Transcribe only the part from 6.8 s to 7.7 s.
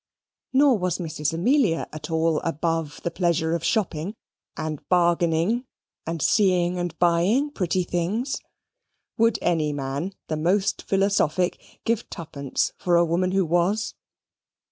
buying